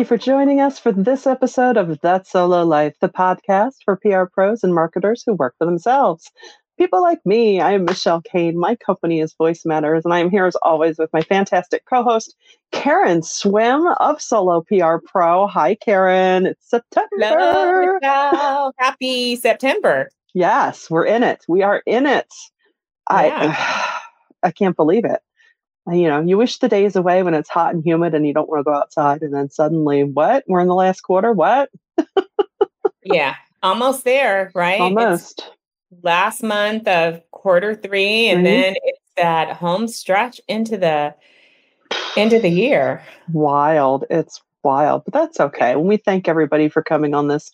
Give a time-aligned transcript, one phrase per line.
[0.00, 4.24] You for joining us for this episode of That Solo Life, the podcast for PR
[4.32, 6.30] pros and marketers who work for themselves.
[6.78, 8.58] People like me, I am Michelle Kane.
[8.58, 12.02] My company is Voice Matters, and I am here as always with my fantastic co
[12.02, 12.34] host,
[12.72, 15.46] Karen Swim of Solo PR Pro.
[15.46, 16.46] Hi, Karen.
[16.46, 17.08] It's September.
[17.18, 18.72] Hello, Michelle.
[18.78, 20.08] Happy September.
[20.32, 21.44] Yes, we're in it.
[21.46, 22.32] We are in it.
[23.10, 23.54] Yeah.
[23.54, 24.00] I,
[24.48, 25.20] I can't believe it
[25.92, 28.48] you know, you wish the days away when it's hot and humid and you don't
[28.48, 29.22] want to go outside.
[29.22, 30.44] And then suddenly, what?
[30.46, 31.32] We're in the last quarter.
[31.32, 31.70] What?
[33.02, 34.80] yeah, almost there, right?
[34.80, 35.40] Almost.
[35.40, 38.44] It's last month of quarter three, and mm-hmm.
[38.44, 41.14] then it's that home stretch into the
[42.16, 43.02] into the year.
[43.32, 44.04] Wild.
[44.10, 45.72] It's wild, but that's okay.
[45.72, 47.50] And we thank everybody for coming on this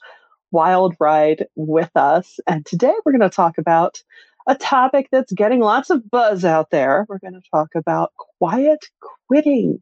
[0.50, 2.38] wild ride with us.
[2.46, 4.02] And today we're going to talk about
[4.46, 7.06] a topic that's getting lots of buzz out there.
[7.08, 8.84] We're going to talk about quiet
[9.28, 9.80] quitting.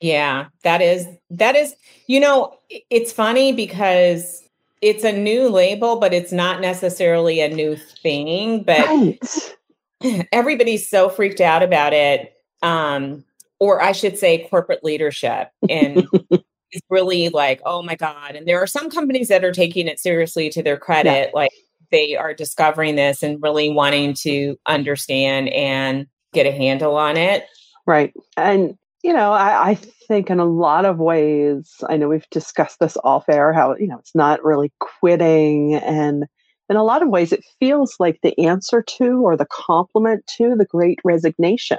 [0.00, 1.74] Yeah, that is that is
[2.06, 2.58] you know,
[2.90, 4.42] it's funny because
[4.82, 10.28] it's a new label but it's not necessarily a new thing, but right.
[10.32, 13.24] everybody's so freaked out about it um
[13.58, 16.06] or I should say corporate leadership and
[16.70, 19.98] it's really like, oh my god, and there are some companies that are taking it
[19.98, 21.30] seriously to their credit yeah.
[21.34, 21.50] like
[21.90, 27.44] they are discovering this and really wanting to understand and get a handle on it.
[27.86, 28.12] Right.
[28.36, 29.74] And, you know, I, I
[30.08, 33.86] think in a lot of ways, I know we've discussed this off air, how, you
[33.86, 35.74] know, it's not really quitting.
[35.74, 36.24] And
[36.68, 40.56] in a lot of ways, it feels like the answer to or the complement to
[40.56, 41.78] the great resignation.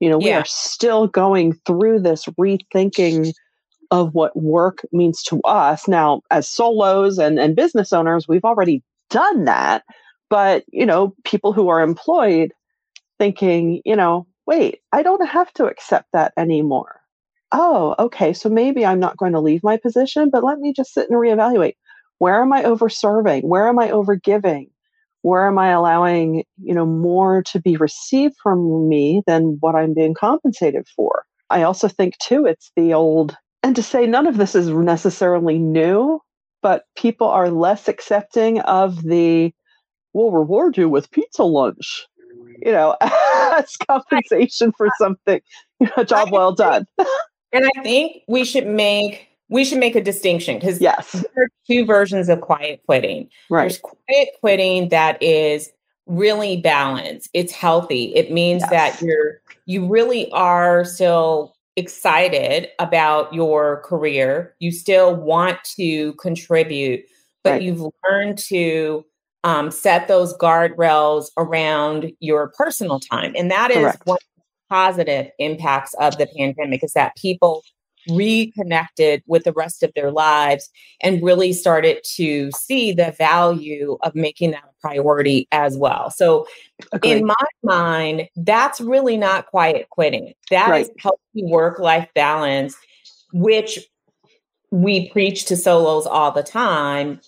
[0.00, 0.40] You know, we yeah.
[0.40, 3.32] are still going through this rethinking
[3.90, 5.86] of what work means to us.
[5.86, 9.84] Now, as solos and, and business owners, we've already done that.
[10.30, 12.52] But, you know, people who are employed
[13.18, 17.00] thinking, you know, wait, I don't have to accept that anymore.
[17.52, 18.32] Oh, okay.
[18.32, 21.18] So maybe I'm not going to leave my position, but let me just sit and
[21.18, 21.74] reevaluate.
[22.18, 23.48] Where am I over serving?
[23.48, 24.70] Where am I over giving?
[25.22, 29.94] Where am I allowing, you know, more to be received from me than what I'm
[29.94, 31.24] being compensated for?
[31.50, 35.58] I also think too, it's the old, and to say none of this is necessarily
[35.58, 36.20] new,
[36.62, 39.52] but people are less accepting of the
[40.12, 42.06] we'll reward you with pizza lunch.
[42.64, 45.40] You know as compensation for something
[45.80, 46.86] you know, a job well done.
[47.52, 51.12] and i think we should make we should make a distinction because yes.
[51.12, 53.28] there are two versions of quiet quitting.
[53.50, 53.62] Right.
[53.62, 55.70] There's quiet quitting that is
[56.06, 57.30] really balanced.
[57.34, 58.14] It's healthy.
[58.14, 58.70] It means yes.
[58.70, 67.04] that you're you really are still excited about your career, you still want to contribute,
[67.44, 67.62] but right.
[67.62, 69.04] you've learned to
[69.44, 73.32] um, set those guardrails around your personal time.
[73.36, 74.02] And that is Correct.
[74.04, 74.18] one
[74.68, 77.62] positive impacts of the pandemic is that people
[78.08, 80.70] reconnected with the rest of their lives
[81.02, 86.10] and really started to see the value of making that a priority as well.
[86.10, 86.46] So,
[86.92, 87.18] Agreed.
[87.18, 90.32] in my mind, that's really not quiet quitting.
[90.50, 90.82] That right.
[90.82, 92.76] is healthy work life balance,
[93.32, 93.78] which
[94.70, 97.20] we preach to solos all the time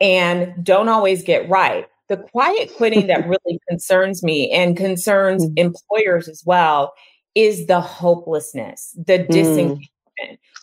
[0.00, 1.86] and don't always get right.
[2.08, 5.52] The quiet quitting that really concerns me and concerns mm.
[5.56, 6.92] employers as well
[7.34, 9.80] is the hopelessness, the mm.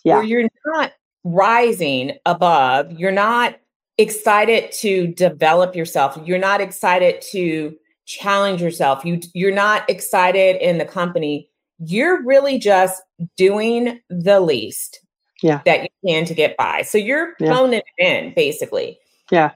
[0.03, 0.15] Yeah.
[0.15, 3.59] where you're not rising above, you're not
[3.97, 7.75] excited to develop yourself, you're not excited to
[8.05, 11.49] challenge yourself, you you're not excited in the company.
[11.79, 13.03] You're really just
[13.35, 15.01] doing the least
[15.43, 15.61] yeah.
[15.65, 16.81] that you can to get by.
[16.81, 17.53] So you're yeah.
[17.53, 18.97] phoning it in, basically.
[19.31, 19.51] Yeah.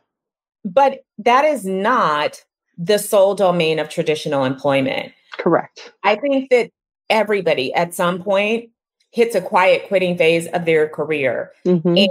[0.63, 2.43] But that is not
[2.77, 5.13] the sole domain of traditional employment.
[5.37, 5.93] Correct.
[6.03, 6.69] I think that
[7.09, 8.69] everybody at some point
[9.11, 11.51] hits a quiet quitting phase of their career.
[11.65, 11.97] Mm-hmm.
[11.97, 12.09] And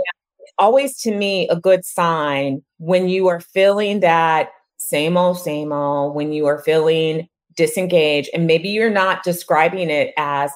[0.58, 6.14] always to me a good sign when you are feeling that same old, same old,
[6.14, 10.50] when you are feeling disengaged, and maybe you're not describing it as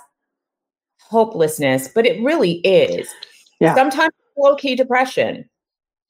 [1.02, 3.08] hopelessness, but it really is.
[3.60, 3.74] Yeah.
[3.74, 5.48] Sometimes low key depression.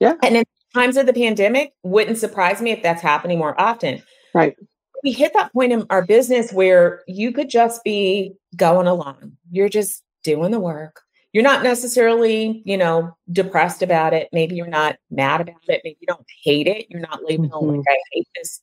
[0.00, 0.14] Yeah.
[0.22, 4.02] And in times of the pandemic, wouldn't surprise me if that's happening more often.
[4.34, 4.56] Right.
[5.02, 9.32] We hit that point in our business where you could just be going along.
[9.50, 11.00] You're just doing the work.
[11.32, 14.28] You're not necessarily, you know, depressed about it.
[14.32, 15.80] Maybe you're not mad about it.
[15.84, 16.86] Maybe you don't hate it.
[16.88, 17.76] You're not labeling mm-hmm.
[17.76, 18.60] like I hate this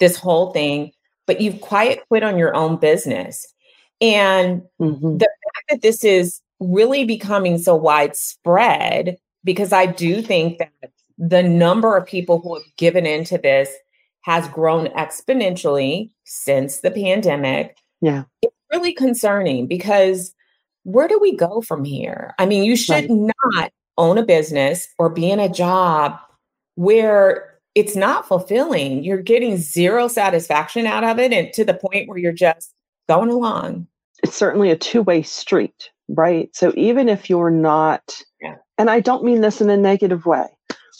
[0.00, 0.90] this whole thing,
[1.26, 3.46] but you've quiet quit on your own business.
[4.00, 5.18] And mm-hmm.
[5.18, 10.70] the fact that this is really becoming so widespread, because I do think that
[11.18, 13.70] the number of people who have given into this
[14.22, 17.76] has grown exponentially since the pandemic.
[18.00, 18.24] Yeah.
[18.42, 20.34] It's really concerning because
[20.84, 22.34] where do we go from here?
[22.38, 23.32] I mean, you should right.
[23.54, 26.18] not own a business or be in a job
[26.76, 29.02] where it's not fulfilling.
[29.02, 32.72] You're getting zero satisfaction out of it and to the point where you're just
[33.08, 33.86] going along.
[34.22, 36.48] It's certainly a two way street, right?
[36.54, 38.56] So even if you're not, yeah.
[38.78, 40.46] and I don't mean this in a negative way,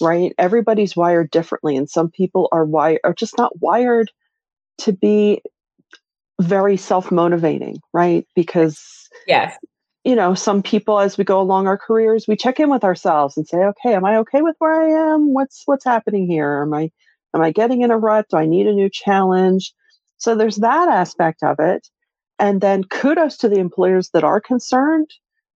[0.01, 0.33] right?
[0.37, 4.11] Everybody's wired differently, and some people are wired are just not wired
[4.79, 5.43] to be
[6.41, 8.27] very self motivating, right?
[8.35, 9.57] Because yes,
[10.05, 13.37] you know, some people as we go along our careers, we check in with ourselves
[13.37, 15.33] and say, okay, am I okay with where I am?
[15.33, 16.63] What's what's happening here?
[16.63, 16.91] Am I
[17.35, 18.27] am I getting in a rut?
[18.31, 19.73] Do I need a new challenge?
[20.19, 21.89] So there's that aspect of it.
[22.39, 25.11] And then kudos to the employers that are concerned,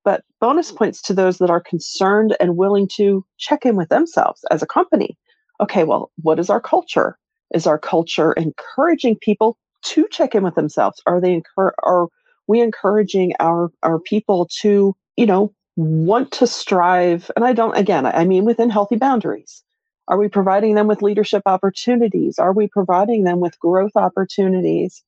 [0.05, 4.45] but bonus points to those that are concerned and willing to check in with themselves
[4.49, 5.17] as a company.
[5.59, 7.17] Okay, well, what is our culture?
[7.53, 11.01] Is our culture encouraging people to check in with themselves?
[11.05, 12.07] Are they encourage are
[12.47, 17.29] we encouraging our our people to you know want to strive.
[17.35, 19.63] And i don't again i mean within healthy boundaries.
[20.07, 22.39] Are we providing them with leadership opportunities?
[22.39, 25.03] Are we providing them with growth opportunities?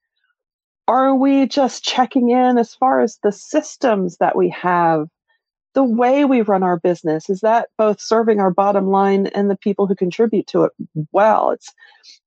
[0.90, 5.08] Are we just checking in as far as the systems that we have?
[5.76, 9.56] The way we run our business is that both serving our bottom line and the
[9.56, 10.72] people who contribute to it
[11.12, 11.52] well?
[11.52, 11.72] It's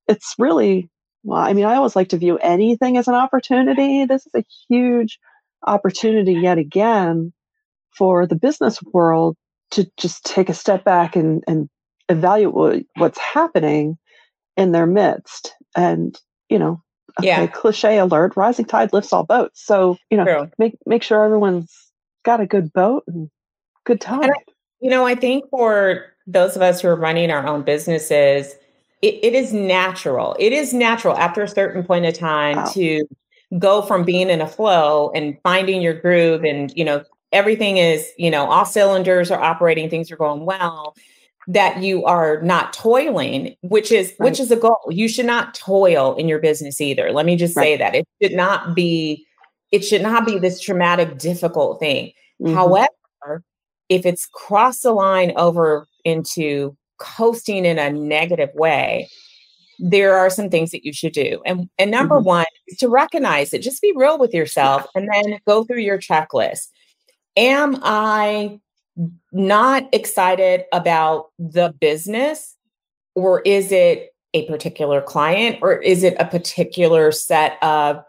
[0.07, 0.89] it's really
[1.23, 4.05] well, I mean, I always like to view anything as an opportunity.
[4.05, 5.19] This is a huge
[5.65, 7.31] opportunity yet again
[7.91, 9.37] for the business world
[9.71, 11.69] to just take a step back and, and
[12.09, 13.97] evaluate what's happening
[14.57, 15.53] in their midst.
[15.75, 16.83] And, you know,
[17.19, 17.47] okay, yeah.
[17.47, 19.65] cliche alert, rising tide lifts all boats.
[19.65, 20.51] So, you know, True.
[20.57, 21.91] make make sure everyone's
[22.23, 23.29] got a good boat and
[23.85, 24.23] good time.
[24.23, 27.63] And I, you know, I think for those of us who are running our own
[27.63, 28.55] businesses,
[29.03, 30.33] it, it is natural.
[30.39, 32.65] It is natural after a certain point of time wow.
[32.67, 33.05] to
[33.59, 37.03] go from being in a flow and finding your groove and, you know,
[37.33, 40.95] everything is, you know, all cylinders are operating, things are going well
[41.45, 44.29] that you are not toiling which is right.
[44.29, 47.57] which is a goal you should not toil in your business either let me just
[47.57, 47.63] right.
[47.63, 49.25] say that it should not be
[49.69, 52.53] it should not be this traumatic difficult thing mm-hmm.
[52.53, 53.43] however
[53.89, 59.09] if it's crossed the line over into coasting in a negative way,
[59.79, 61.41] there are some things that you should do.
[61.45, 62.27] And, and number mm-hmm.
[62.27, 63.61] one is to recognize it.
[63.61, 66.69] Just be real with yourself and then go through your checklist.
[67.35, 68.59] Am I
[69.31, 72.55] not excited about the business?
[73.15, 75.59] Or is it a particular client?
[75.61, 78.03] Or is it a particular set of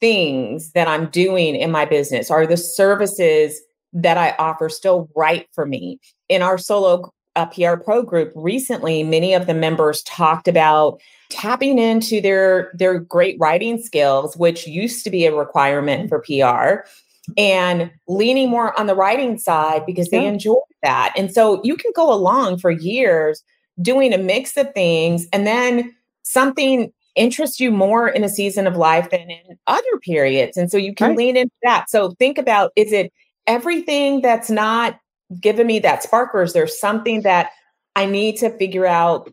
[0.00, 2.30] things that I'm doing in my business?
[2.30, 3.60] Are the services
[3.92, 6.00] that I offer still right for me?
[6.28, 11.78] In our solo a PR Pro group recently, many of the members talked about tapping
[11.78, 16.88] into their their great writing skills, which used to be a requirement for PR,
[17.36, 20.30] and leaning more on the writing side because they yeah.
[20.30, 21.12] enjoy that.
[21.16, 23.42] And so you can go along for years
[23.80, 28.76] doing a mix of things, and then something interests you more in a season of
[28.76, 30.56] life than in other periods.
[30.56, 31.18] And so you can right.
[31.18, 31.90] lean into that.
[31.90, 33.12] So think about is it
[33.46, 34.98] everything that's not
[35.38, 37.50] given me that spark or is there something that
[37.96, 39.32] I need to figure out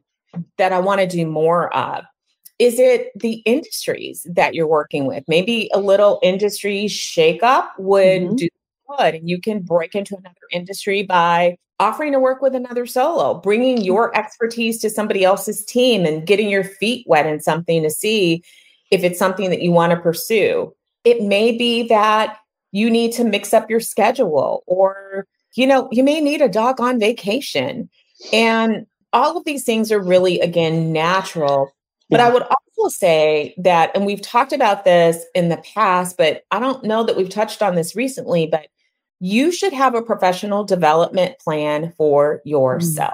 [0.58, 2.04] that I want to do more of?
[2.60, 5.24] Is it the industries that you're working with?
[5.28, 8.36] Maybe a little industry shakeup would mm-hmm.
[8.36, 8.50] do
[8.98, 13.36] good, and you can break into another industry by offering to work with another solo,
[13.36, 17.92] bringing your expertise to somebody else's team, and getting your feet wet in something to
[17.92, 18.44] see
[18.90, 20.74] if it's something that you want to pursue.
[21.04, 22.38] It may be that
[22.72, 26.80] you need to mix up your schedule or you know, you may need a dog
[26.80, 27.90] on vacation.
[28.34, 31.72] And all of these things are really, again, natural.
[32.10, 32.28] But yeah.
[32.28, 36.60] I would also say that, and we've talked about this in the past, but I
[36.60, 38.68] don't know that we've touched on this recently, but
[39.20, 43.14] you should have a professional development plan for yourself.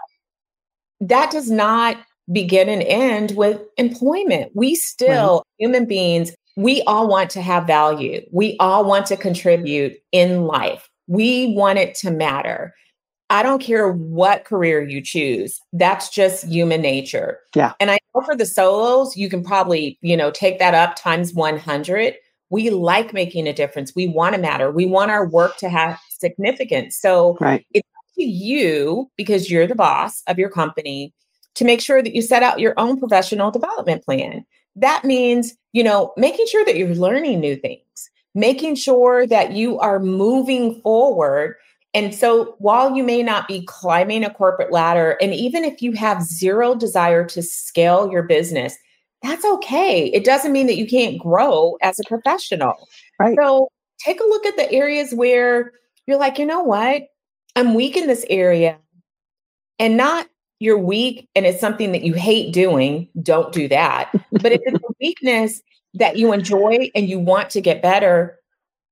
[1.02, 1.08] Mm.
[1.08, 1.98] That does not
[2.32, 4.52] begin and end with employment.
[4.54, 5.66] We still, right.
[5.66, 8.22] human beings, we all want to have value.
[8.32, 10.90] We all want to contribute in life.
[11.14, 12.74] We want it to matter.
[13.30, 15.62] I don't care what career you choose.
[15.72, 17.38] That's just human nature.
[17.56, 17.74] Yeah.
[17.80, 21.32] And I know for the solos, you can probably, you know, take that up times
[21.32, 22.16] 100.
[22.50, 23.94] We like making a difference.
[23.96, 24.72] We want to matter.
[24.72, 26.98] We want our work to have significance.
[26.98, 27.64] So right.
[27.76, 31.14] it's up to you because you're the boss of your company
[31.54, 34.46] to make sure that you set out your own professional development plan.
[34.76, 39.80] That means, you know, making sure that you're learning new things making sure that you
[39.80, 41.56] are moving forward.
[41.94, 45.92] And so while you may not be climbing a corporate ladder, and even if you
[45.94, 48.76] have zero desire to scale your business,
[49.22, 50.08] that's okay.
[50.08, 52.74] It doesn't mean that you can't grow as a professional.
[53.20, 53.38] Right.
[53.40, 55.72] So take a look at the areas where
[56.08, 57.04] you're like, you know what?
[57.56, 58.78] I'm weak in this area
[59.80, 60.28] and not
[60.60, 64.12] you're weak and it's something that you hate doing, don't do that.
[64.32, 65.62] But if it's a weakness
[65.94, 68.40] that you enjoy and you want to get better,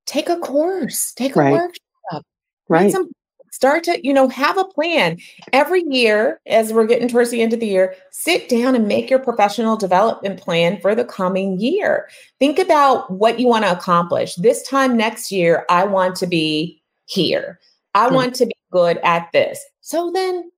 [0.05, 1.53] take a course, take a right.
[1.53, 2.25] workshop,
[2.70, 2.91] right?
[2.91, 3.12] Some,
[3.51, 5.17] start to, you know, have a plan
[5.53, 7.96] every year as we're getting towards the end of the year.
[8.12, 12.10] Sit down and make your professional development plan for the coming year.
[12.39, 14.36] Think about what you want to accomplish.
[14.36, 17.60] This time next year, I want to be here.
[17.93, 18.13] I mm.
[18.13, 19.60] want to be good at this.
[19.81, 20.50] So then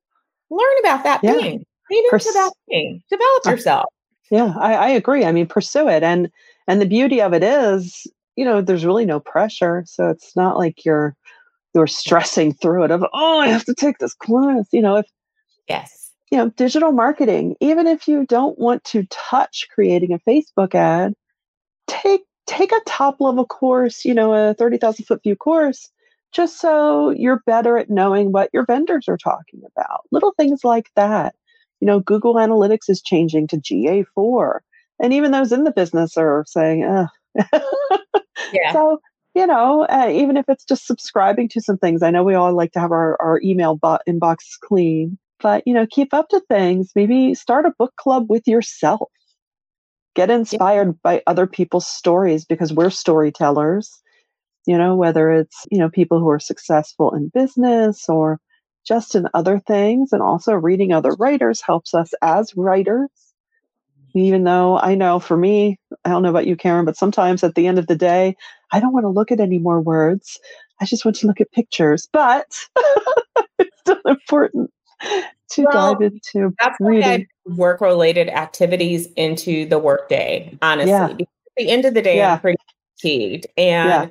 [0.49, 1.33] learn about that yeah.
[1.33, 1.65] thing.
[2.09, 3.03] Pers- into that thing.
[3.09, 3.85] Develop yourself.
[4.31, 5.25] Yeah, I, I agree.
[5.25, 6.03] I mean, pursue it.
[6.03, 6.29] And
[6.67, 9.83] and the beauty of it is, you know, there's really no pressure.
[9.87, 11.15] So it's not like you're
[11.75, 14.67] you're stressing through it of, oh, I have to take this class.
[14.71, 15.05] You know, if
[15.67, 20.75] yes, you know, digital marketing, even if you don't want to touch creating a Facebook
[20.75, 21.13] ad,
[21.87, 25.89] take take a top level course, you know, a 30,000 foot view course
[26.33, 30.01] just so you're better at knowing what your vendors are talking about.
[30.11, 31.35] Little things like that.
[31.83, 34.59] You know, Google Analytics is changing to GA4.
[35.01, 36.79] And even those in the business are saying,
[38.53, 38.71] yeah.
[38.71, 39.01] So,
[39.35, 42.53] you know, uh, even if it's just subscribing to some things, I know we all
[42.53, 46.39] like to have our, our email bo- inbox clean, but, you know, keep up to
[46.49, 46.91] things.
[46.95, 49.09] Maybe start a book club with yourself.
[50.15, 50.93] Get inspired yeah.
[51.03, 54.01] by other people's stories because we're storytellers
[54.65, 58.39] you know, whether it's, you know, people who are successful in business or
[58.85, 60.13] just in other things.
[60.13, 63.09] And also reading other writers helps us as writers.
[64.15, 67.55] Even though I know for me, I don't know about you, Karen, but sometimes at
[67.55, 68.35] the end of the day,
[68.71, 70.39] I don't want to look at any more words.
[70.79, 72.07] I just want to look at pictures.
[72.11, 72.45] But
[73.59, 74.71] it's still important
[75.01, 77.27] to well, dive into that's reading.
[77.45, 80.91] work related activities into the workday, honestly.
[80.91, 81.09] Yeah.
[81.09, 81.17] At
[81.57, 82.33] the end of the day, yeah.
[82.33, 82.57] I'm pretty
[82.97, 83.47] fatigued.
[83.57, 84.07] And yeah.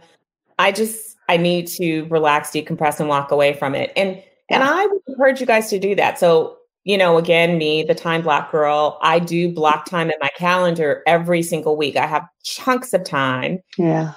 [0.59, 3.93] I just I need to relax, decompress, and walk away from it.
[3.97, 4.23] And.
[4.53, 6.19] And I would encourage you guys to do that.
[6.19, 9.97] So you know, again, me, the time block girl, I do block mm-hmm.
[9.97, 11.97] time in my calendar every single week.
[11.97, 13.61] I have chunks of time.
[13.79, 14.15] Yeah.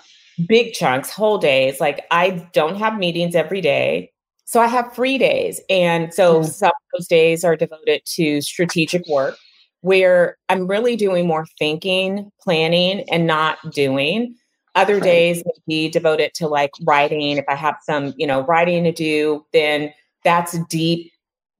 [0.47, 1.79] Big chunks, whole days.
[1.79, 4.11] Like I don't have meetings every day.
[4.45, 5.61] So I have free days.
[5.69, 6.47] And so yeah.
[6.47, 9.37] some of those days are devoted to strategic work
[9.81, 14.35] where I'm really doing more thinking, planning, and not doing.
[14.73, 17.37] Other days may be devoted to like writing.
[17.37, 19.93] If I have some, you know, writing to do, then
[20.25, 21.13] that's deep,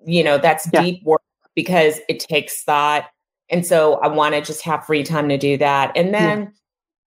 [0.06, 0.82] you know, that's yeah.
[0.82, 1.22] deep work
[1.56, 3.06] because it takes thought.
[3.50, 5.94] And so I want to just have free time to do that.
[5.96, 6.48] And then yeah.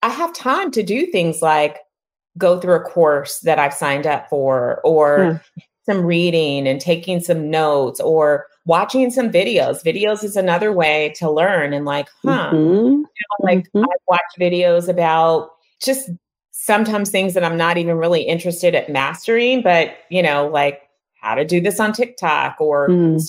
[0.03, 1.79] I have time to do things like
[2.37, 5.63] go through a course that I've signed up for or yeah.
[5.85, 9.83] some reading and taking some notes or watching some videos.
[9.83, 12.51] Videos is another way to learn and like, huh.
[12.53, 12.85] Mm-hmm.
[12.85, 13.05] You know,
[13.41, 13.83] like mm-hmm.
[13.83, 15.49] I watch videos about
[15.81, 16.09] just
[16.51, 20.86] sometimes things that I'm not even really interested at mastering, but you know, like
[21.21, 23.25] how to do this on TikTok or mm.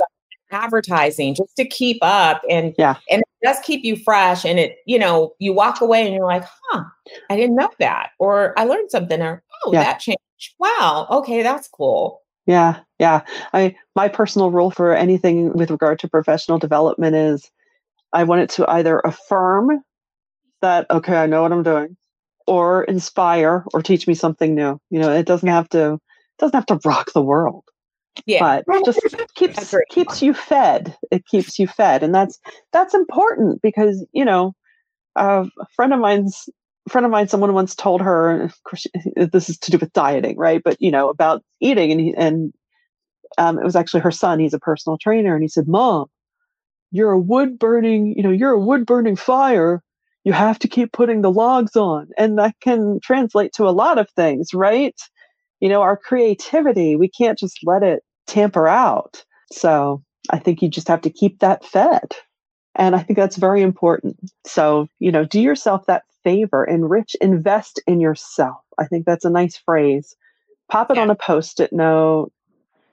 [0.50, 2.96] advertising just to keep up and yeah.
[3.10, 6.26] and it does keep you fresh and it, you know, you walk away and you're
[6.26, 6.84] like, huh,
[7.30, 8.10] I didn't know that.
[8.18, 9.84] Or I learned something or oh, yeah.
[9.84, 10.20] that changed.
[10.58, 12.22] Wow, okay, that's cool.
[12.46, 13.22] Yeah, yeah.
[13.52, 17.50] I my personal rule for anything with regard to professional development is
[18.12, 19.82] I want it to either affirm
[20.62, 21.96] that okay, I know what I'm doing
[22.46, 24.80] or inspire or teach me something new.
[24.90, 26.00] You know, it doesn't have to it
[26.38, 27.64] doesn't have to rock the world.
[28.26, 28.40] Yeah.
[28.66, 29.00] But just
[29.34, 30.96] keeps keeps you fed.
[31.10, 32.02] It keeps you fed.
[32.02, 32.38] And that's
[32.72, 34.54] that's important because, you know,
[35.16, 36.48] uh, a friend of mine's
[36.88, 38.86] friend of mine, someone once told her, of course,
[39.32, 40.62] this is to do with dieting, right?
[40.62, 42.52] But you know, about eating, and he, and
[43.36, 44.38] um, it was actually her son.
[44.38, 46.06] He's a personal trainer, and he said, "Mom,
[46.90, 49.82] you're a wood burning, you know, you're a wood burning fire,
[50.24, 52.08] you have to keep putting the logs on.
[52.16, 54.98] And that can translate to a lot of things, right?
[55.60, 59.24] You know, our creativity, we can't just let it tamper out.
[59.50, 62.14] So I think you just have to keep that fed.
[62.76, 64.16] And I think that's very important.
[64.46, 68.60] So, you know, do yourself that favor, enrich, invest in yourself.
[68.78, 70.14] I think that's a nice phrase.
[70.70, 71.02] Pop it yeah.
[71.02, 72.30] on a post it note,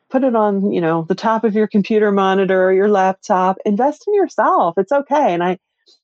[0.09, 4.05] put it on, you know, the top of your computer monitor, or your laptop, invest
[4.07, 4.75] in yourself.
[4.77, 5.33] It's okay.
[5.33, 5.59] And I,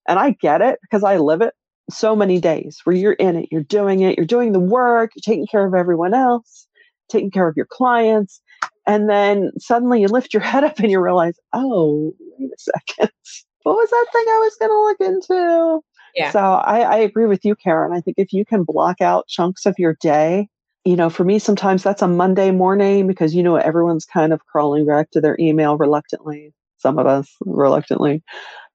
[0.07, 1.53] and I get it because I live it
[1.89, 5.21] so many days where you're in it, you're doing it, you're doing the work, you're
[5.23, 6.67] taking care of everyone else,
[7.09, 8.40] taking care of your clients.
[8.88, 13.11] And then suddenly you lift your head up and you realize, oh, wait a second.
[13.63, 15.81] What was that thing I was going to look into?
[16.15, 16.31] Yeah.
[16.31, 17.93] So I, I agree with you, Karen.
[17.93, 20.47] I think if you can block out chunks of your day,
[20.83, 24.43] you know, for me, sometimes that's a Monday morning because, you know, everyone's kind of
[24.47, 28.23] crawling back to their email reluctantly, some of us reluctantly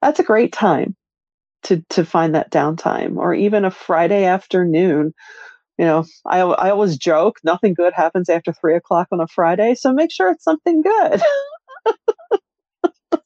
[0.02, 0.94] that's a great time
[1.62, 5.12] to to find that downtime or even a friday afternoon
[5.78, 9.74] you know, I, I always joke nothing good happens after three o'clock on a Friday.
[9.74, 11.22] So make sure it's something good.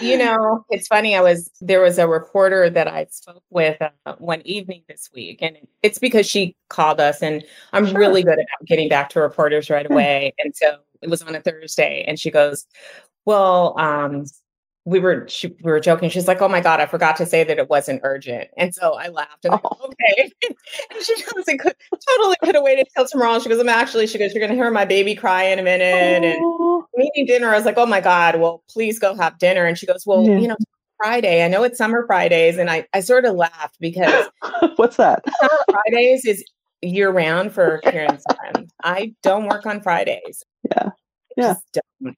[0.00, 1.14] you know, it's funny.
[1.14, 5.38] I was there was a reporter that I spoke with uh, one evening this week,
[5.42, 7.98] and it's because she called us, and I'm sure.
[7.98, 10.34] really good about getting back to reporters right away.
[10.42, 12.66] And so it was on a Thursday, and she goes,
[13.26, 14.24] "Well, um,
[14.86, 16.08] we were she, we were joking.
[16.08, 18.94] She's like, "Oh my god, I forgot to say that it wasn't urgent," and so
[18.94, 19.44] I laughed.
[19.44, 19.76] And oh.
[19.84, 23.68] okay, and she goes, "It could, totally could have waited till tomorrow." She goes, "I'm
[23.68, 26.86] actually," she goes, "You're gonna hear my baby cry in a minute." Oh.
[26.94, 29.76] And eating dinner, I was like, "Oh my god, well, please go have dinner." And
[29.76, 30.38] she goes, "Well, yeah.
[30.38, 30.56] you know."
[30.98, 31.44] Friday.
[31.44, 34.30] I know it's summer Fridays, and I, I sort of laughed because
[34.76, 35.22] what's that?
[35.70, 36.42] Fridays is
[36.80, 38.68] year round for Karen Son.
[38.82, 40.42] I don't work on Fridays.
[40.70, 40.88] Yeah.
[41.36, 41.54] Yeah.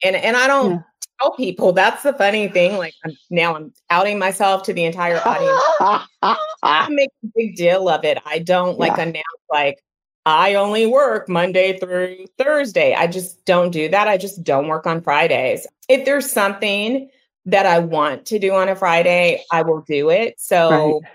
[0.05, 0.83] And and I don't yeah
[1.21, 1.73] tell people.
[1.73, 2.77] That's the funny thing.
[2.77, 5.63] Like I'm, now I'm outing myself to the entire audience.
[6.63, 8.19] I make a big deal of it.
[8.25, 9.05] I don't like yeah.
[9.05, 9.79] announce like
[10.27, 12.95] I only work Monday through Thursday.
[12.95, 14.09] I just don't do that.
[14.09, 15.67] I just don't work on Fridays.
[15.89, 17.09] If there's something
[17.47, 20.39] that I want to do on a Friday, I will do it.
[20.39, 21.13] So right.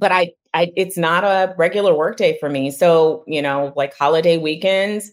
[0.00, 2.70] but I I it's not a regular work day for me.
[2.70, 5.12] So, you know, like holiday weekends,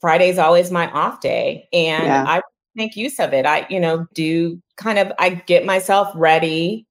[0.00, 1.68] Friday's always my off day.
[1.72, 2.24] And yeah.
[2.26, 2.40] I
[2.76, 3.46] make use of it.
[3.46, 6.86] I, you know, do kind of, I get myself ready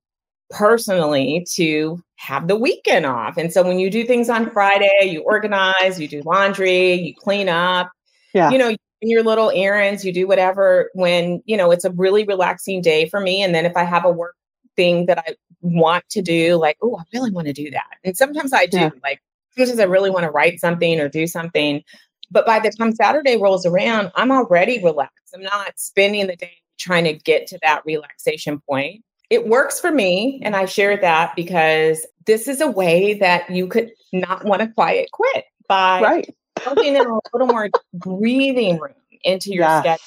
[0.50, 3.38] personally to have the weekend off.
[3.38, 7.50] And so when you do things on Friday, you organize, you do laundry, you clean
[7.50, 7.92] up,
[8.34, 8.51] yeah.
[8.51, 12.82] you know, your little errands, you do whatever when, you know, it's a really relaxing
[12.82, 13.44] day for me.
[13.44, 14.36] And then if I have a work
[14.75, 17.98] thing that I want to do, like, oh, I really want to do that.
[18.04, 18.89] And sometimes I do, yeah.
[19.04, 19.22] like,
[19.58, 21.84] sometimes I really want to write something or do something.
[22.32, 25.34] But by the time Saturday rolls around, I'm already relaxed.
[25.34, 29.04] I'm not spending the day trying to get to that relaxation point.
[29.30, 30.41] It works for me.
[30.43, 34.67] And I share that because this is a way that you could not want to
[34.67, 36.36] quiet quit by right.
[36.63, 39.82] building in a little more breathing room into your yes.
[39.82, 40.04] schedule.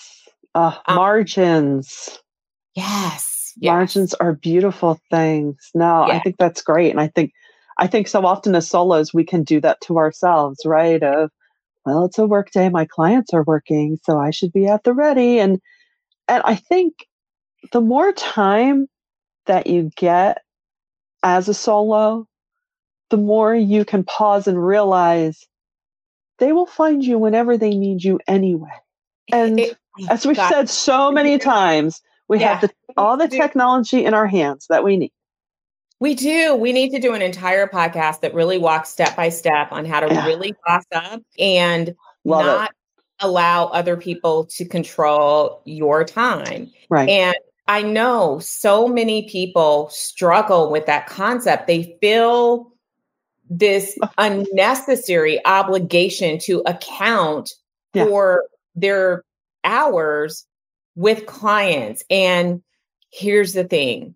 [0.55, 2.19] Uh, um, margins.
[2.75, 3.73] Yes, yes.
[3.73, 5.57] Margins are beautiful things.
[5.75, 6.91] No, I think that's great.
[6.91, 7.33] And I think
[7.79, 11.03] I think so often as solos we can do that to ourselves, right?
[11.03, 11.31] Of
[11.89, 12.69] well, it's a work day.
[12.69, 15.39] My clients are working, so I should be at the ready.
[15.39, 15.59] And
[16.29, 17.07] and I think
[17.73, 18.89] the more time
[19.47, 20.43] that you get
[21.23, 22.27] as a solo,
[23.09, 25.47] the more you can pause and realize
[26.39, 28.69] they will find you whenever they need you anyway.
[29.33, 29.79] And it,
[30.11, 32.59] as we've said so many times, we yeah.
[32.59, 35.13] have the, all the technology in our hands that we need.
[36.01, 36.55] We do.
[36.55, 40.01] We need to do an entire podcast that really walks step by step on how
[40.01, 40.27] to yeah.
[40.27, 43.03] really boss up and Love not it.
[43.21, 46.71] allow other people to control your time.
[46.89, 47.09] Right.
[47.09, 47.35] And
[47.67, 51.67] I know so many people struggle with that concept.
[51.67, 52.73] They feel
[53.51, 57.55] this unnecessary obligation to account
[57.93, 58.05] yeah.
[58.05, 58.45] for
[58.77, 59.25] their
[59.65, 60.47] hours
[60.95, 62.05] with clients.
[62.09, 62.63] And
[63.11, 64.15] here's the thing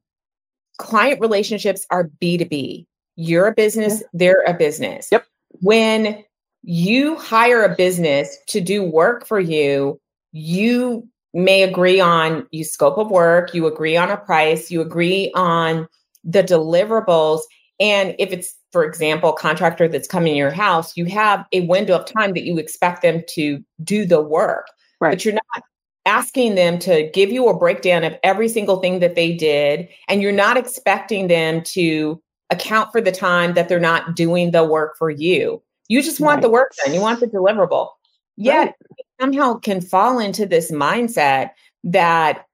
[0.78, 2.87] client relationships are B2B.
[3.16, 4.06] You're a business, yeah.
[4.12, 5.08] they're a business.
[5.12, 5.26] Yep.
[5.61, 6.24] When
[6.62, 10.00] you hire a business to do work for you,
[10.32, 15.30] you may agree on you scope of work, you agree on a price, you agree
[15.35, 15.88] on
[16.24, 17.40] the deliverables.
[17.80, 21.62] And if it's, for example, a contractor that's coming to your house, you have a
[21.62, 24.66] window of time that you expect them to do the work.
[25.00, 25.12] Right.
[25.12, 25.64] But you're not
[26.07, 30.21] asking them to give you a breakdown of every single thing that they did and
[30.21, 34.97] you're not expecting them to account for the time that they're not doing the work
[34.99, 36.43] for you you just want right.
[36.43, 37.88] the work done you want the deliverable
[38.37, 38.75] yet right.
[39.21, 41.51] somehow can fall into this mindset
[41.85, 42.47] that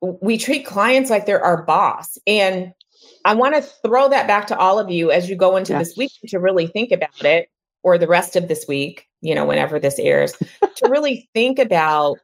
[0.00, 2.72] we treat clients like they're our boss and
[3.24, 5.96] i want to throw that back to all of you as you go into this
[5.96, 7.48] week to really think about it
[7.82, 10.32] or the rest of this week you know whenever this airs
[10.76, 12.18] to really think about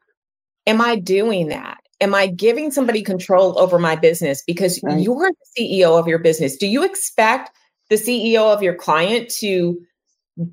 [0.66, 1.79] Am I doing that?
[2.01, 5.01] Am I giving somebody control over my business because right.
[5.01, 6.57] you're the CEO of your business?
[6.57, 7.51] Do you expect
[7.90, 9.81] the CEO of your client to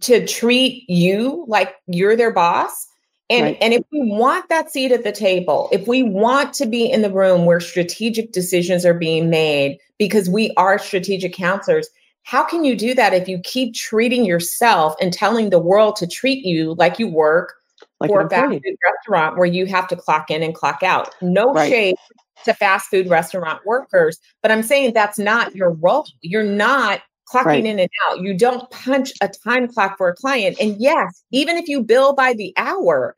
[0.01, 2.87] to treat you like you're their boss?
[3.29, 3.57] And right.
[3.61, 7.01] and if we want that seat at the table, if we want to be in
[7.01, 11.89] the room where strategic decisions are being made because we are strategic counselors,
[12.23, 16.07] how can you do that if you keep treating yourself and telling the world to
[16.07, 17.55] treat you like you work
[17.99, 21.15] like for a fast food restaurant where you have to clock in and clock out.
[21.21, 21.69] No right.
[21.69, 21.95] shade
[22.45, 26.05] to fast food restaurant workers, but I'm saying that's not your role.
[26.21, 27.65] You're not clocking right.
[27.65, 28.19] in and out.
[28.19, 30.57] You don't punch a time clock for a client.
[30.61, 33.15] And yes, even if you bill by the hour,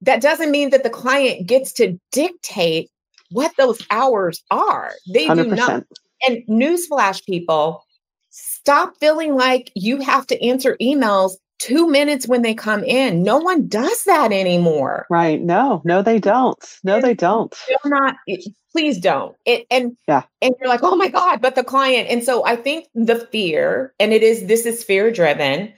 [0.00, 2.90] that doesn't mean that the client gets to dictate
[3.30, 4.92] what those hours are.
[5.12, 5.36] They 100%.
[5.36, 5.84] do not.
[6.26, 7.84] And newsflash, people,
[8.30, 13.22] stop feeling like you have to answer emails two minutes when they come in.
[13.22, 15.06] No one does that anymore.
[15.10, 15.40] Right.
[15.40, 16.58] No, no, they don't.
[16.82, 17.54] No, they don't.
[17.68, 18.16] They're not,
[18.72, 19.36] please don't.
[19.44, 20.22] It, and yeah.
[20.42, 22.08] and you're like, oh my God, but the client.
[22.10, 25.72] And so I think the fear, and it is this is fear driven.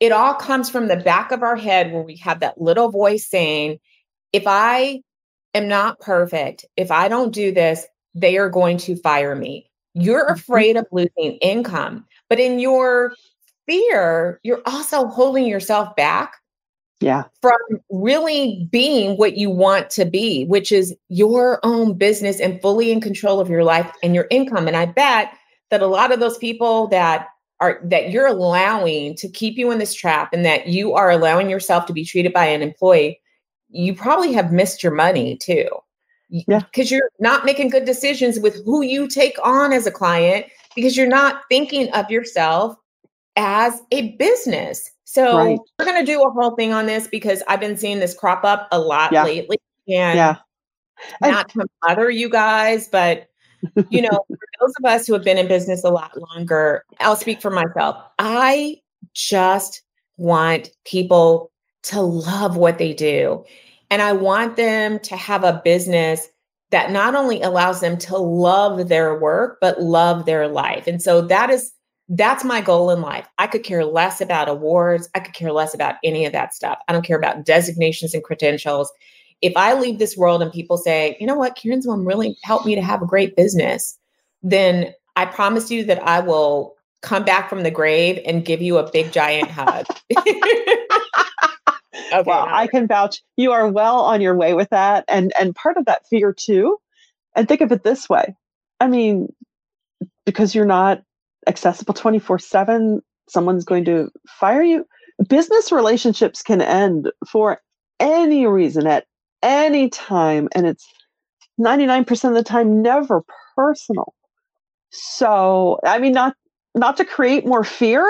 [0.00, 3.28] It all comes from the back of our head where we have that little voice
[3.28, 3.78] saying,
[4.32, 5.02] if I
[5.54, 9.70] am not perfect, if I don't do this, they are going to fire me.
[9.94, 10.34] You're mm-hmm.
[10.34, 12.06] afraid of losing income.
[12.28, 13.14] But in your
[13.66, 16.34] fear, you're also holding yourself back
[17.02, 17.24] yeah.
[17.40, 17.58] from
[17.90, 23.00] really being what you want to be which is your own business and fully in
[23.00, 24.68] control of your life and your income.
[24.68, 25.32] And i bet
[25.70, 27.28] that a lot of those people that
[27.60, 31.50] are that you're allowing to keep you in this trap and that you are allowing
[31.50, 33.20] yourself to be treated by an employee
[33.72, 35.66] you probably have missed your money too.
[36.28, 36.60] Yeah.
[36.60, 40.96] because you're not making good decisions with who you take on as a client because
[40.96, 42.74] you're not thinking of yourself
[43.36, 44.90] as a business.
[45.04, 45.58] So right.
[45.78, 48.44] we're going to do a whole thing on this because I've been seeing this crop
[48.44, 49.24] up a lot yeah.
[49.24, 49.58] lately.
[49.88, 50.36] And yeah.
[51.20, 53.28] not to bother you guys, but
[53.90, 57.16] you know, for those of us who have been in business a lot longer, I'll
[57.16, 58.02] speak for myself.
[58.18, 58.80] I
[59.14, 59.82] just
[60.16, 61.50] want people
[61.84, 63.44] to love what they do.
[63.90, 66.28] And I want them to have a business
[66.70, 70.86] that not only allows them to love their work, but love their life.
[70.86, 71.72] And so that is
[72.14, 73.26] that's my goal in life.
[73.38, 75.08] I could care less about awards.
[75.14, 76.78] I could care less about any of that stuff.
[76.86, 78.92] I don't care about designations and credentials.
[79.40, 82.66] If I leave this world and people say, you know what, Karen Swim really helped
[82.66, 83.98] me to have a great business,
[84.42, 88.76] then I promise you that I will come back from the grave and give you
[88.76, 89.86] a big giant hug.
[90.18, 90.40] okay,
[92.26, 95.06] well, I can vouch you are well on your way with that.
[95.08, 96.76] And and part of that fear too,
[97.34, 98.36] and think of it this way.
[98.80, 99.32] I mean,
[100.26, 101.02] because you're not
[101.46, 104.84] accessible 24 7, someone's going to fire you.
[105.28, 107.60] Business relationships can end for
[108.00, 109.06] any reason at
[109.42, 110.86] any time, and it's
[111.60, 113.22] 99% of the time never
[113.56, 114.14] personal.
[114.90, 116.34] So, I mean, not
[116.74, 118.04] not to create more fear,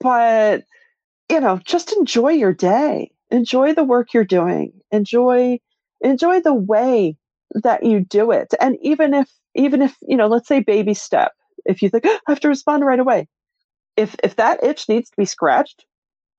[0.00, 0.64] but
[1.30, 3.12] you know, just enjoy your day.
[3.30, 4.72] Enjoy the work you're doing.
[4.90, 5.58] Enjoy
[6.02, 7.16] enjoy the way
[7.62, 8.54] that you do it.
[8.60, 11.32] And even if even if, you know, let's say baby step,
[11.64, 13.28] if you think oh, I have to respond right away,
[13.96, 15.84] if if that itch needs to be scratched,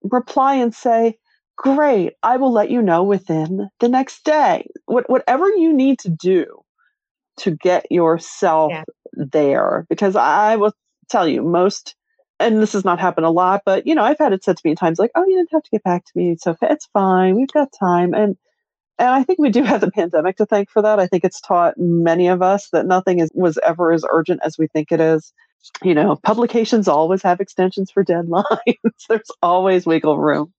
[0.03, 1.17] reply and say,
[1.57, 6.09] "Great, I will let you know within the next day." What, whatever you need to
[6.09, 6.45] do
[7.39, 8.83] to get yourself yeah.
[9.13, 10.73] there, because I will
[11.09, 11.95] tell you most.
[12.39, 14.67] And this has not happened a lot, but you know, I've had it said to
[14.67, 17.35] me times like, "Oh, you didn't have to get back to me, so it's fine.
[17.35, 18.35] We've got time." And
[19.01, 20.99] and I think we do have the pandemic to thank for that.
[20.99, 24.59] I think it's taught many of us that nothing is, was ever as urgent as
[24.59, 25.33] we think it is.
[25.81, 28.45] You know, publications always have extensions for deadlines.
[29.09, 30.53] There's always wiggle room.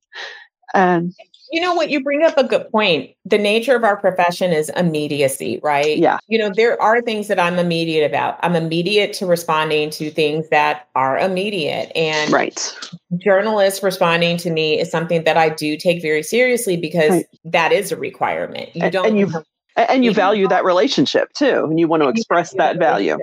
[0.74, 1.14] And
[1.52, 1.90] you know what?
[1.90, 3.10] You bring up a good point.
[3.26, 5.98] The nature of our profession is immediacy, right?
[5.98, 6.18] Yeah.
[6.26, 8.38] You know, there are things that I'm immediate about.
[8.42, 11.92] I'm immediate to responding to things that are immediate.
[11.94, 12.74] And right.
[13.18, 17.26] journalists responding to me is something that I do take very seriously because right.
[17.44, 18.74] that is a requirement.
[18.74, 19.30] You don't and you
[19.76, 23.18] and you value that relationship too, and you want to express that value.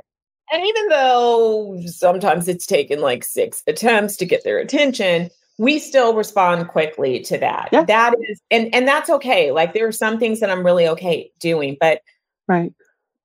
[0.52, 6.16] And even though sometimes it's taken like six attempts to get their attention, we still
[6.16, 7.68] respond quickly to that.
[7.74, 7.84] Yeah.
[7.84, 9.52] That is and and that's okay.
[9.52, 12.02] Like there are some things that I'm really okay doing, but
[12.48, 12.74] right.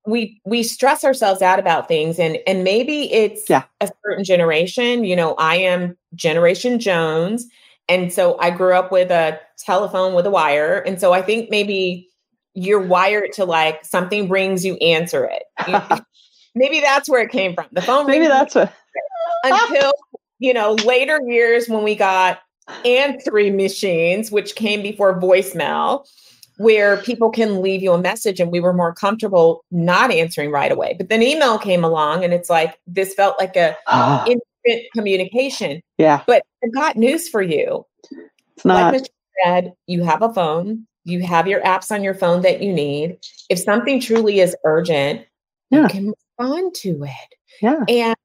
[0.05, 3.63] We we stress ourselves out about things and and maybe it's yeah.
[3.79, 7.47] a certain generation, you know, I am generation Jones
[7.87, 11.49] and so I grew up with a telephone with a wire and so I think
[11.49, 12.09] maybe
[12.53, 15.43] you're wired to like something brings you answer it.
[16.55, 17.67] maybe that's where it came from.
[17.71, 18.73] The phone maybe that's what
[19.45, 19.93] until
[20.39, 22.39] you know, later years when we got
[22.83, 26.05] answering machines, which came before voicemail,
[26.57, 30.71] where people can leave you a message and we were more comfortable not answering right
[30.71, 30.95] away.
[30.97, 35.81] But then email came along and it's like this felt like a uh, instant communication.
[35.97, 36.23] Yeah.
[36.25, 37.85] But I've got news for you.
[38.55, 39.07] It's not like Mr.
[39.43, 43.17] said, you have a phone, you have your apps on your phone that you need.
[43.49, 45.25] If something truly is urgent,
[45.69, 45.83] yeah.
[45.83, 47.35] you can respond to it.
[47.61, 47.83] Yeah.
[47.89, 48.15] And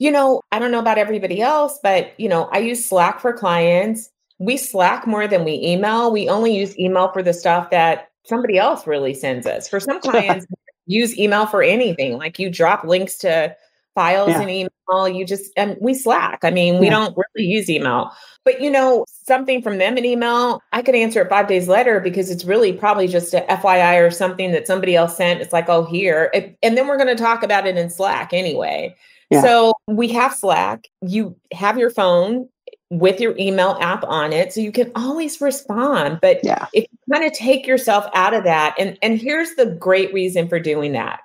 [0.00, 3.34] you know, I don't know about everybody else, but you know, I use Slack for
[3.34, 4.10] clients.
[4.38, 6.10] We Slack more than we email.
[6.10, 9.68] We only use email for the stuff that somebody else really sends us.
[9.68, 10.46] For some clients,
[10.86, 12.16] use email for anything.
[12.16, 13.54] Like you drop links to
[13.94, 14.40] files yeah.
[14.40, 15.08] in email.
[15.08, 16.40] You just and we Slack.
[16.44, 16.92] I mean, we yeah.
[16.92, 18.10] don't really use email.
[18.42, 22.00] But you know, something from them in email, I could answer it five days later
[22.00, 25.42] because it's really probably just a FYI or something that somebody else sent.
[25.42, 26.30] It's like, oh, here.
[26.32, 28.96] It, and then we're going to talk about it in Slack anyway.
[29.30, 29.42] Yeah.
[29.42, 30.88] So we have Slack.
[31.02, 32.48] You have your phone
[32.90, 36.66] with your email app on it so you can always respond but yeah.
[36.72, 40.48] if you kind of take yourself out of that and and here's the great reason
[40.48, 41.20] for doing that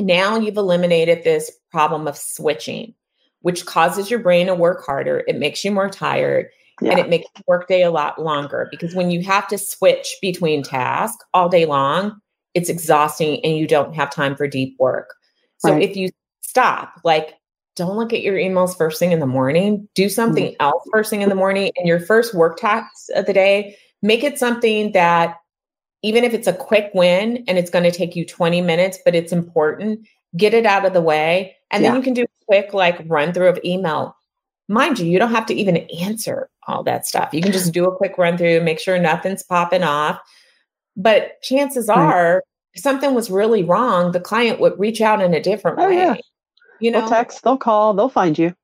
[0.00, 2.92] now you've eliminated this problem of switching
[3.42, 6.48] which causes your brain to work harder it makes you more tired
[6.80, 6.90] yeah.
[6.90, 11.24] and it makes workday a lot longer because when you have to switch between tasks
[11.32, 12.20] all day long
[12.54, 15.14] it's exhausting and you don't have time for deep work
[15.58, 15.82] so right.
[15.82, 16.08] if you
[16.42, 17.34] stop like
[17.74, 19.88] don't look at your emails first thing in the morning.
[19.94, 20.62] Do something mm-hmm.
[20.62, 21.72] else first thing in the morning.
[21.76, 25.36] And your first work task of the day, make it something that
[26.02, 29.14] even if it's a quick win and it's going to take you 20 minutes, but
[29.14, 31.56] it's important, get it out of the way.
[31.70, 31.90] And yeah.
[31.90, 34.16] then you can do a quick like run through of email.
[34.68, 37.32] Mind you, you don't have to even answer all that stuff.
[37.32, 40.20] You can just do a quick run through, make sure nothing's popping off.
[40.96, 41.98] But chances right.
[41.98, 45.88] are, if something was really wrong, the client would reach out in a different oh,
[45.88, 45.96] way.
[45.96, 46.16] Yeah.
[46.82, 48.54] You know, they'll text, they'll call, they'll find you.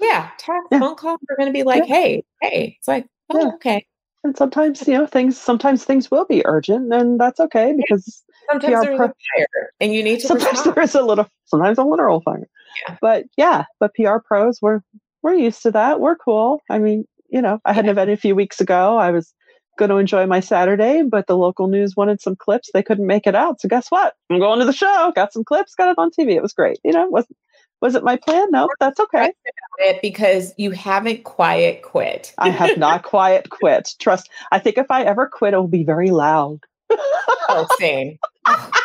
[0.00, 0.78] Yeah, text, yeah.
[0.78, 1.16] phone call.
[1.26, 1.94] They're going to be like, yeah.
[1.94, 3.54] "Hey, hey." It's like, oh, yeah.
[3.54, 3.86] okay.
[4.24, 5.38] And sometimes, you know, things.
[5.38, 10.02] Sometimes things will be urgent, and that's okay because sometimes PR pro- fire, and you
[10.02, 10.26] need to.
[10.26, 11.28] Sometimes there is a little.
[11.46, 12.48] Sometimes a literal fire.
[12.88, 12.96] Yeah.
[13.00, 14.80] But yeah, but PR pros, we're
[15.22, 16.00] we're used to that.
[16.00, 16.60] We're cool.
[16.70, 18.96] I mean, you know, I had an event a few weeks ago.
[18.96, 19.32] I was
[19.78, 22.70] going to enjoy my Saturday, but the local news wanted some clips.
[22.72, 23.60] They couldn't make it out.
[23.60, 24.14] So guess what?
[24.30, 25.12] I'm going to the show.
[25.14, 25.74] Got some clips.
[25.74, 26.32] Got it on TV.
[26.32, 26.78] It was great.
[26.84, 27.36] You know, it wasn't
[27.80, 28.50] was it my plan?
[28.50, 29.32] No, that's okay.
[29.78, 32.34] It Because you haven't quiet quit.
[32.38, 33.94] I have not quiet quit.
[33.98, 34.30] Trust.
[34.52, 36.60] I think if I ever quit, it will be very loud.
[36.90, 38.18] oh, same.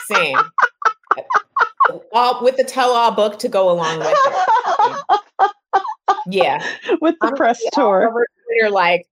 [0.08, 0.38] same.
[2.14, 5.52] All, with the tell-all book to go along with it.
[6.28, 6.64] Yeah.
[7.02, 8.26] With the I'm press tour.
[8.50, 9.08] You're like,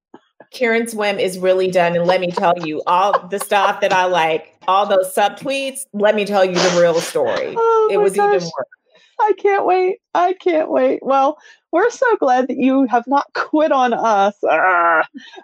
[0.51, 1.95] Karen Swim is really done.
[1.95, 6.15] And let me tell you, all the stuff that I like, all those subtweets, let
[6.15, 7.55] me tell you the real story.
[7.57, 8.35] Oh it was gosh.
[8.35, 8.78] even worse.
[9.19, 9.97] I can't wait.
[10.13, 10.99] I can't wait.
[11.01, 11.38] Well,
[11.71, 14.36] we're so glad that you have not quit on us.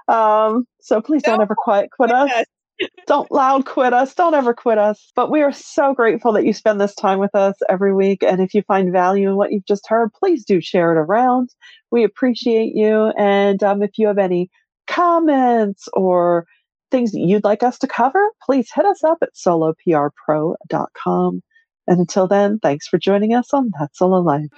[0.08, 2.46] Um, so please don't, don't ever quit quit us.
[3.08, 4.14] don't loud quit us.
[4.14, 5.12] Don't ever quit us.
[5.16, 8.24] But we are so grateful that you spend this time with us every week.
[8.24, 11.50] And if you find value in what you've just heard, please do share it around.
[11.92, 13.12] We appreciate you.
[13.18, 14.50] And um, if you have any
[14.88, 16.46] comments or
[16.92, 21.42] things that you'd like us to cover, please hit us up at soloprpro.com.
[21.88, 24.52] And until then, thanks for joining us on That Solo Life.